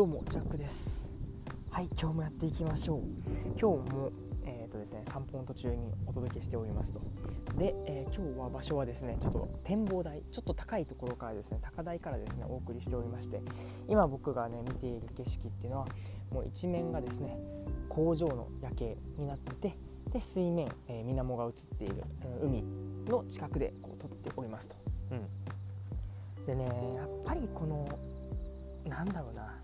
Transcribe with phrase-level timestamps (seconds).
[0.00, 1.10] どうもジャックです。
[1.70, 3.00] はい今日もやっていきましょう。
[3.48, 4.10] 今日も
[4.46, 7.00] えーとですね、散歩の途中にお届けしておりますと。
[7.58, 13.42] で、えー、今日は場所はですねちょっと展望台ちょっと高いところからですね高台からですねお送りしておりまして
[13.88, 15.86] 今僕がね見ている景色っていうのは
[16.30, 17.36] もう一面がですね
[17.90, 19.76] 工場の夜景になってて
[20.14, 22.64] で水面、えー、水面が映っている、えー、海
[23.06, 24.76] の近くでこう撮っておりますと、
[25.10, 25.14] う
[26.42, 27.86] ん、でねやっぱりこの
[28.88, 29.60] なんだろうな。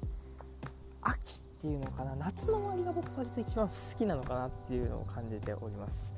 [1.67, 2.15] っていうのかな。
[2.17, 6.17] 夏の終わりが僕割と一番好きなのかなっていうのを感じております。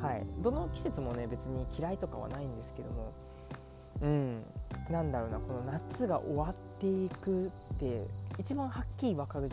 [0.00, 0.24] はい。
[0.38, 3.12] どの季節もね別に嫌いとかはないんですけども。
[4.02, 4.42] うん。
[4.88, 8.06] なんだろうなこの夏が終わっていくって
[8.38, 9.50] 一番はっきり分かる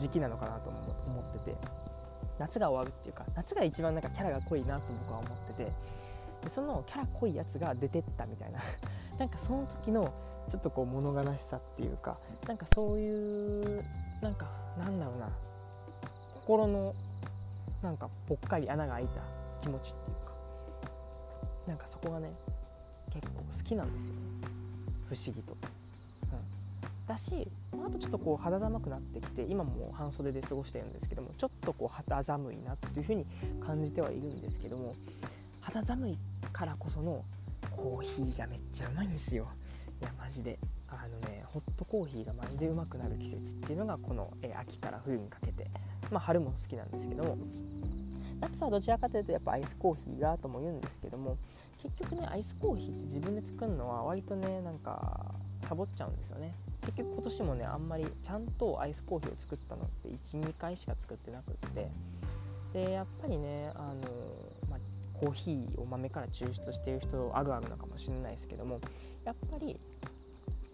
[0.00, 0.70] 時期なのかなと
[1.06, 1.56] 思ってて。
[2.38, 5.72] 夏が終わるっていうか夏が一番なんかキャラが濃いなと僕は思ってて。
[6.44, 8.58] でそのキャラ濃いやつが出てったみたいな。
[9.18, 10.12] なんかその時の
[10.50, 13.84] ちょっとこう物悲しさっていうかなんかそういう
[14.20, 14.46] なんか
[14.78, 15.28] なんだろうな。
[16.34, 16.94] 心の
[17.82, 19.20] なんかぽっかり穴が開いた
[19.60, 20.32] 気持ちっていうか
[21.66, 22.30] なんかそこがね
[23.12, 24.20] 結構好きなんですよね。
[25.08, 25.56] 不思議と。
[27.06, 33.24] だしあとちょっとこう肌寒くなってきて今も半袖で過ごしてるんですけどもちょっとこう肌寒いなっていう風に
[33.60, 34.94] 感じてはいるんですけども
[35.60, 36.18] 肌寒い
[36.52, 37.24] からこその
[37.70, 39.46] コーヒーがめっちゃうまいんですよ。
[40.26, 45.70] マジであのねホットコーヒーがマジでうまくなる季節っていうのがこの、え秋から冬にかけて
[46.10, 47.38] まあ春も好きなんですけども。
[48.40, 51.38] 夏はどちらかというとやっぱアイスコーヒーがとも言うんですけども
[51.82, 55.34] 結局ねアイスコーヒーって自分で作るのは割とねなんか
[55.66, 56.52] サボっちゃうんですよね。
[56.84, 61.88] 結局今年もねあんまりちゃんとアイスコーヒーを作ったのって12回しか作ってなくって。
[62.74, 63.94] でやっぱりねあの、
[64.68, 64.78] まあ、
[65.14, 68.80] コーヒーを豆から抽出している人あるあるのかもしれないですけども
[69.26, 69.76] やっぱり、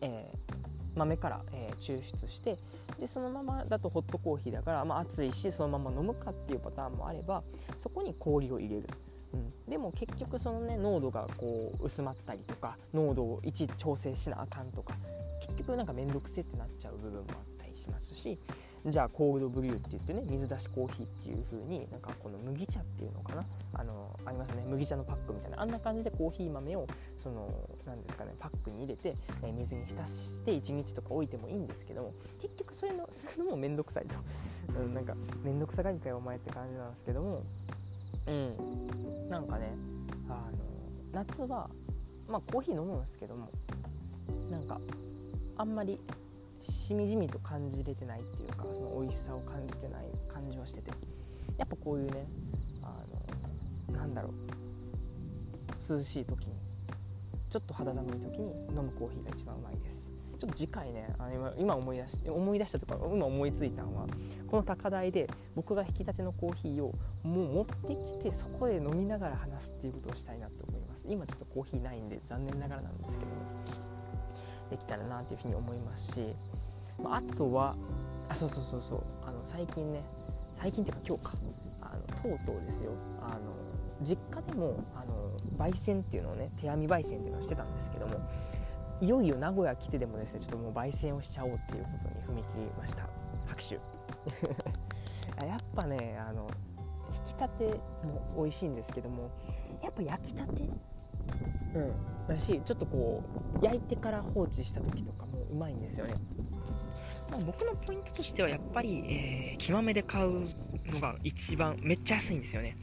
[0.03, 2.59] えー、豆から、えー、抽出して
[3.01, 7.43] でそのままだとホットコーヒーだから、まあ、熱いしそのまま飲むかっていうパターンもあれば
[7.79, 8.89] そこに氷を入れる、
[9.33, 14.95] うん、でも結局そのね濃度がこう薄まったりとか濃度を一調整しなあかんとか
[15.41, 18.39] 結局なんか面倒くせってなっちゃう部分もあったりしますし
[18.85, 23.43] じゃあコールドブリューって言ってね水出しコーヒーっていう風になんかこの麦茶っていうのかな？
[23.75, 24.65] あのありますね。
[24.69, 25.63] 麦茶のパックみたいな。
[25.63, 27.49] あんな感じでコーヒー豆をその
[27.87, 34.17] 何ですかねパックに入れて、え水に浸して1日とか置いてもいいんですけども結局それの それのも面倒くさいと、
[34.81, 35.15] うん、なんか
[35.45, 37.43] 面倒くさがりかよお前って感じなんですけども。
[38.27, 39.29] うん。
[39.29, 39.73] なんかね
[40.29, 40.59] あの
[41.13, 41.71] 夏は
[42.29, 43.49] まあコーヒー飲むんですけども
[44.51, 44.81] なんか
[45.57, 45.99] あんまり
[46.93, 50.91] しみじみと感じれてないっていうかその美味しさを感じてない感じはしてて。
[51.59, 52.25] やっぱこういうね
[52.83, 53.03] あ
[53.93, 54.33] のなんだろう。
[55.89, 56.55] 涼しい時に
[57.51, 60.09] ちょっと肌寒い時に飲むコーヒーが一番うまいです。
[60.39, 64.07] ちょっと次回ねあの今思い出して思い出したとか今思いついたのは
[64.51, 71.07] この高台で僕が引き立てのコーヒーをもう持ってきてそこで飲みながら話すっていうことをしたいなと思います。
[71.09, 73.31] 今ちょっとコーヒーないんで残念ながらなんですけど
[74.71, 76.35] できたらなというふうに思いますし
[77.03, 77.77] まあとは
[78.29, 80.03] あそうそうそうそうあの最近ね
[80.59, 81.33] 最近っていうか今日か
[81.83, 82.93] あのとうとうですよ。
[83.21, 83.39] あの
[84.03, 88.19] 実家でもあの焙煎っていうのをね手編み焙煎っていうのをしてたんですけども
[89.01, 93.09] いよいよ名古屋来てでもですねちょっともう焙煎をしちゃおうっていうことに踏み切りました。
[93.47, 93.75] 拍手。
[95.47, 96.49] やっぱねあの
[97.19, 99.31] 引きたても美味しいんですけども
[99.83, 100.63] やっぱ焼きたて？
[101.75, 101.93] うん。
[102.29, 103.23] だしちょっとこ
[103.61, 106.15] う焼いてから放置した時とかもうまいんですよね、
[107.31, 112.77] まあ、僕のポイントとしてはやっぱり、えー、極めで買うのが一番めっちゃ安いんですよね。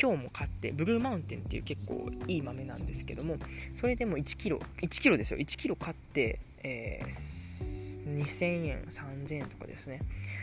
[0.00, 3.36] 今日も買ってブルーマウンテンっていう結構いい豆なんですけども
[3.74, 5.38] それでも 1kg 1kg ですよ。
[5.38, 10.00] 1kg 買って、えー、2000円3000円とかですね。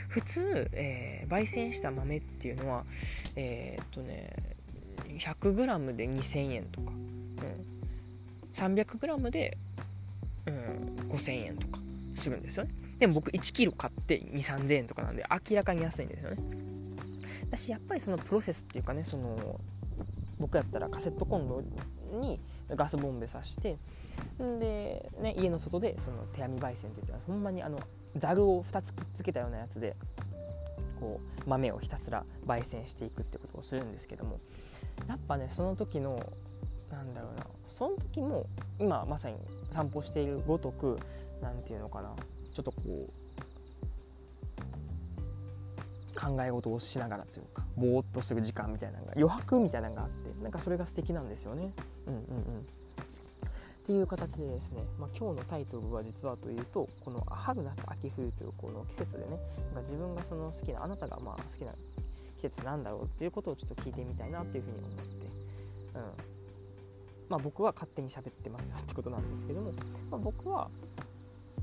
[0.08, 2.86] 普通、えー、焙煎した豆っていうのは
[3.36, 4.34] えー、っとね
[5.20, 7.81] 100g で2000円とか、うん、
[8.54, 9.58] 300g で、
[10.46, 11.80] うん、5000円とか
[12.16, 12.72] するんですよね。
[13.00, 16.38] でも僕 1kg 買って2 3 0 0 0円とかなんで明らかに安いんですよね。
[17.50, 19.60] だしやっぱりそのプロセスっていうかねその
[20.40, 21.62] 僕やったらカセットコンロ
[22.20, 22.40] に
[22.70, 23.78] ガスボンベさして
[24.40, 27.80] で、ね、家の外でその手編み焙煎っていってほんまにあの
[28.16, 29.96] ざるを2つくっつけたようなやつで
[31.00, 34.40] こう豆をひたすら焙煎していくってことをするんですけども
[35.08, 36.16] やっぱねその時の
[36.92, 37.41] なんだろうな
[37.72, 38.46] その時も
[38.80, 39.38] 今まさに
[39.72, 41.00] 散歩しているごとく
[41.42, 42.14] 何て言うのかな
[42.54, 43.12] ちょっとこう
[46.20, 51.72] 考え事をしながらというかぼーっとする時間みたいなのが余白みたいなのがあってなんかそれが素敵なんですよね。
[52.08, 52.66] うんうんうん
[53.82, 59.26] っていう形でですね、まあ、今日のタイトルは実はというとこの春夏秋冬というこの季節でね
[59.74, 61.72] なんか自分がその好きなあなたがまあ好きな
[62.38, 65.26] 季節なんだろうっていうことをちょっと聞いてみたいなというふうに思って、
[65.96, 66.31] うん
[67.32, 69.72] まあ、僕は勝手に喋ってますよってことなんですけども、
[70.12, 70.70] まあ、僕は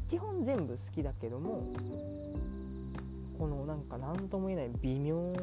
[0.09, 1.63] 基本全部好きだけども
[3.39, 5.35] このなんか何とも言えない微妙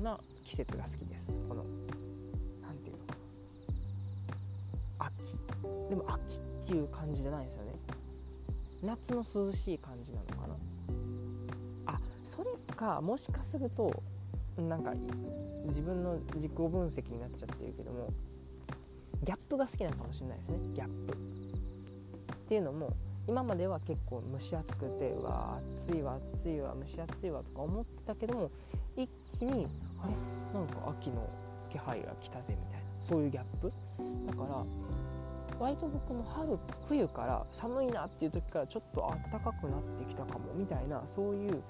[0.00, 1.36] な季節が好きです。
[1.48, 1.64] この
[2.62, 3.02] 何ていうの
[5.00, 5.36] 秋。
[5.90, 7.72] でも秋っていう感じじゃないですよね。
[8.84, 10.54] 夏の涼しい感じなのかな。
[11.86, 13.92] あそれかもしかすると
[14.56, 14.94] なんか
[15.66, 18.08] 自分の自己分析になっちゃってるけども
[19.22, 20.58] ギャップが好きなのかもしれないですね。
[20.74, 21.16] ギャップっ
[22.48, 22.90] ていうのも
[23.28, 28.50] 今までは結構蒸し暑くてうわ暑いわ暑いわ蒸し暑いわとか思ってたけども
[28.96, 29.08] 一
[29.38, 29.66] 気に
[30.02, 30.12] あれ？
[30.58, 31.28] なんか秋の
[31.70, 33.72] 気配が来たぜみたいなそういうギャップ？
[34.26, 34.64] だから
[35.60, 36.58] 割と僕も春
[36.88, 41.62] 冬から寒いなっていう時からちょっと暖かくなってきたかもみたいなそういう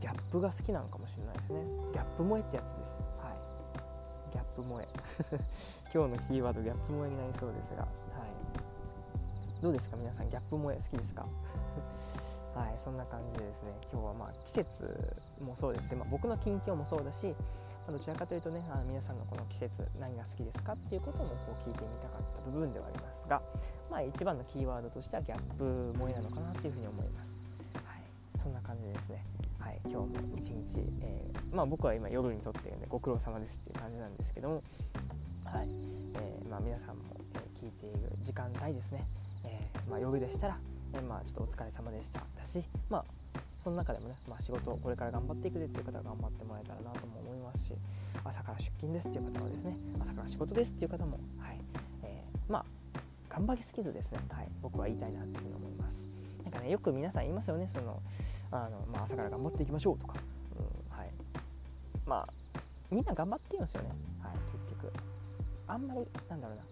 [0.00, 1.64] ギャップが好きなのかもしれないですね。
[1.92, 3.02] ギャップ萌えってやつです。
[4.58, 4.88] プ萌え。
[5.94, 7.82] 今日のキーワードギャップ萌えになりそうですが。
[7.82, 7.90] はい。
[9.62, 9.96] どうですか？
[9.96, 11.24] 皆さんギャップ萌え好きですか？
[12.54, 13.70] はいそんな感じでですね。
[13.92, 17.34] 今日はまあ季節もそうですし、まあ、僕の近況もそうだし
[17.88, 20.72] どちらかというとねあの皆さんのこの季節何が好きですか？
[20.72, 23.40] っていうこともこう聞いてみたかった部分ではありますが、
[23.90, 27.40] まあ、一番のキーワードとしてはギャップ萌えなのかなっていうふうに思います、
[28.48, 29.22] そんな感じでですね。
[29.60, 30.08] はい、今日も
[30.38, 34.62] 一日、えー、まあ、僕は今夜に撮ってるんでご苦労様ですっていう感じなんですけども、
[35.44, 35.68] はい
[36.14, 37.02] えー、まあ、皆さんも、
[37.34, 39.06] え聞いている時間帯ですね、
[39.44, 39.60] え
[39.90, 40.58] まあ、夜でしたら、
[40.94, 42.20] えまあ、ちょっとお疲れ様でした。
[42.38, 43.04] だし、まあ、
[43.62, 47.72] その中でもね、まあ、仕事これから頑張っていくでっていう方は頑張ってもらえたらなとも思いますし
[48.24, 51.60] 朝から出勤ですっていう方はですね朝から仕事ですっていう方も、はい
[52.02, 52.64] えー、まあ
[53.28, 56.08] 頑張りすぎずですね、はい、僕は言いたいなっていうふうに思います。
[56.50, 58.00] なんかねよく皆さん言いますよねその
[58.50, 60.14] あの、まあ、朝から頑張っていきましょうとか、
[60.58, 61.10] うんはい、
[62.06, 62.60] まあ
[62.90, 63.90] みんな頑張って言うんですよね、
[64.22, 64.92] はい、結局。
[65.66, 66.62] あんまりなんだろうな。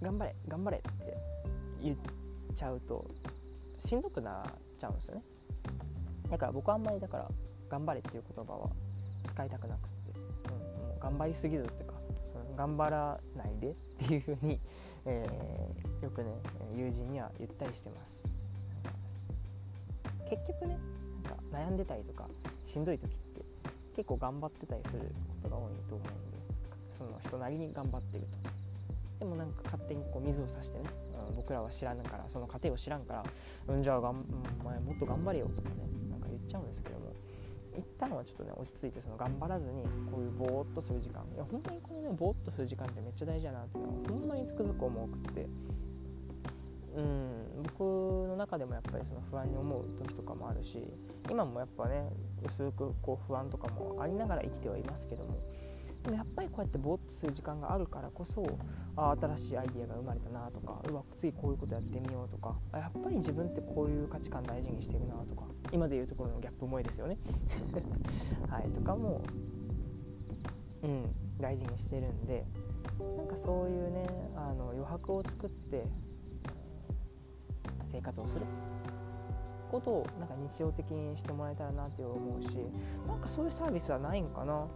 [0.00, 0.88] 頑張れ頑張れって
[1.82, 1.96] 言っ
[2.54, 3.04] ちゃうと
[3.80, 4.44] しんどくなっ
[4.78, 5.22] ちゃうんですよね。
[6.30, 7.28] だから僕はあんまりだから
[7.68, 8.70] 頑張れっていう言葉は
[9.26, 10.52] 使いたくなくて、うん、
[10.86, 11.94] もう頑張りすぎずっていうか、
[12.50, 14.60] うん、頑張らないでっていうふうに、
[15.04, 16.30] えー、よくね
[16.76, 18.24] 友人には言ったりしてます。
[20.28, 20.78] 結局ね
[21.24, 22.26] なんか悩んでたりとか
[22.64, 23.42] しんどい時って
[23.96, 25.00] 結構頑張ってたりする
[25.42, 26.38] ことが多いと思うんで
[26.92, 28.50] その人なりに頑張ってると。
[29.18, 30.84] でもなんか勝手にこう水を差してね、
[31.28, 33.24] うん、僕らは知らんからその過程を知らんから
[33.66, 34.24] 「うんじゃあがん、
[34.60, 35.74] お前もっと頑張れよ」とかね
[36.08, 37.12] なんか言っちゃうんですけども
[37.76, 41.24] 一旦はちょっとね落ち着いてその頑張らずにこういうぼーっとする時間。
[41.34, 45.46] いや本当にこのねぼーっとする時間ってめっちゃ大事だなっていうのはほんまにつくづく思うくって。
[46.98, 47.48] うん。
[47.62, 50.82] 僕の中でもやっぱりその不安に思う時とかもあるし
[51.30, 52.08] 今もやっぱね
[52.44, 55.38] 薄くこう不安とかもありながら生きてはいますけども
[56.04, 58.46] でもやっぱりこうやってぼーっとする時間があるからこそ
[58.96, 67.18] あ新しいアイディアが生まれたなとかうわ次こういうことやってみようとかやっぱり自分ってこういう価値観大事にしてるなとか今でいうところのギャップ萌えですよね。
[68.48, 69.20] はいとかも
[70.82, 71.04] うん
[71.40, 72.46] 大事にしてるんで
[73.16, 75.84] なんかそういうねあの余白を作って
[77.90, 78.46] 生活をする
[79.70, 82.56] ことをなんか日常的にしてもらえたらなって思うし
[83.06, 84.46] なんかそういうサービスはないんかな？
[84.46, 84.68] なんか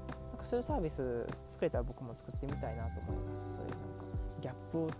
[0.44, 3.54] そういうサービス作れたら僕も作ってみたいなと思います。
[3.54, 3.84] そういうなんか
[4.42, 4.90] ギャップを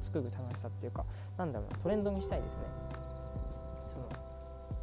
[0.00, 1.04] 作る楽しさっていうか
[1.36, 2.58] なんだろうなトレンドにしたいですね。
[3.88, 4.08] その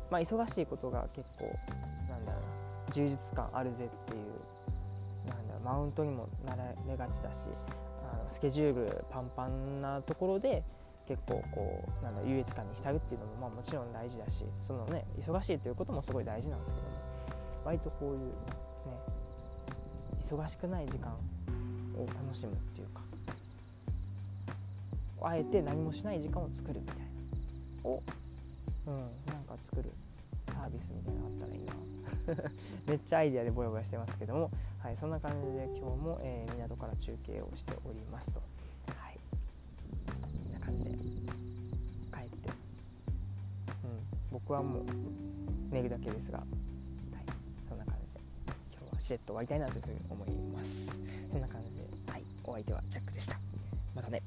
[0.10, 1.46] まあ忙しいことが結構
[2.10, 7.48] なんだろうな充実感あるぜっていうなんだろうマウントにもなられがちだし
[8.04, 10.64] あのスケジュールパンパンなところで
[11.12, 18.32] 結構こうなんだ優越感に浸るっていうのもまあもちろん大事だしそのね忙しいということもすごい大事なんですけども割とこういうね
[20.22, 23.02] 忙しくない時間を楽しむっていうか
[25.22, 26.96] あえて何もしない時間を作るみたい
[27.84, 28.02] なを、
[28.88, 29.92] うん、なんか作る
[30.48, 31.74] サービスみたいなのあったらいいな
[32.88, 34.50] めっちゃアイデアでボヤボヤしてますけども、
[34.80, 38.42] はい、そんな感じで今日も、えー、港から中継をしておりますと。
[44.44, 44.84] 僕はもう
[45.72, 46.48] 寝るだけですが、はい、
[47.70, 48.20] そんな感じで
[48.74, 50.88] 今日はしれっと終わりたいなというふうに思います。
[51.32, 53.40] そんな感じで、はい、お相手はジャックでした。
[53.96, 54.22] またね。